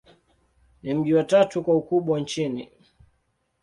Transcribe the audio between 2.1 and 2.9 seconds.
nchini.